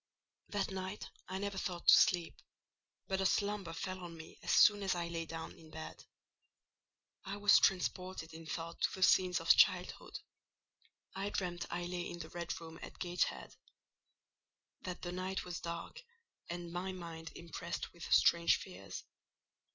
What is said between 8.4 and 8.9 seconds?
thought